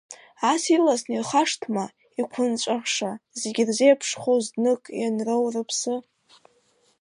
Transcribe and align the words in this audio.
Ас 0.51 0.63
ирласны 0.73 1.13
ирхашҭма, 1.15 1.85
иқәынҵәаша, 2.19 3.11
зегь 3.39 3.61
рзеиԥшхоу, 3.67 4.39
знык 4.45 4.83
ианроу 5.01 5.45
рыԥсы… 5.53 5.95